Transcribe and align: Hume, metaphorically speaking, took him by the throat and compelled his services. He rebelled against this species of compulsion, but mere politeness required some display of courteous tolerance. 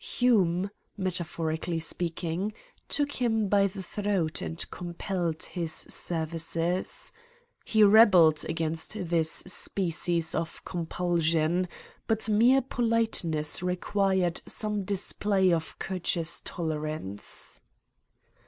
Hume, 0.17 0.71
metaphorically 0.97 1.77
speaking, 1.79 2.53
took 2.89 3.11
him 3.21 3.47
by 3.49 3.67
the 3.67 3.83
throat 3.83 4.41
and 4.41 4.67
compelled 4.71 5.43
his 5.43 5.71
services. 5.71 7.11
He 7.63 7.83
rebelled 7.83 8.43
against 8.49 8.93
this 8.99 9.29
species 9.29 10.33
of 10.33 10.65
compulsion, 10.65 11.67
but 12.07 12.27
mere 12.27 12.63
politeness 12.63 13.61
required 13.61 14.41
some 14.47 14.85
display 14.85 15.53
of 15.53 15.77
courteous 15.77 16.41
tolerance. 16.43 17.61